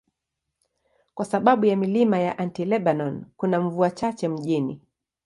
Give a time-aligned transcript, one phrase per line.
[1.13, 4.81] Kwa sababu ya milima ya Anti-Lebanon, kuna mvua chache mjini.